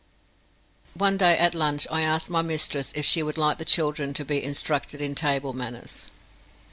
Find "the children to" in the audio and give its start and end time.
3.59-4.25